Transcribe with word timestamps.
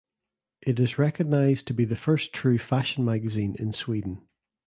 It 0.63 0.79
is 0.79 0.97
recognized 0.97 1.67
to 1.67 1.75
be 1.75 1.85
the 1.85 1.95
first 1.95 2.33
true 2.33 2.57
fashion 2.57 3.05
magazine 3.05 3.55
in 3.59 3.71
Sweden. 3.71 4.27